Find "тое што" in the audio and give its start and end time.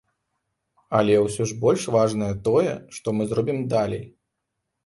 2.47-3.07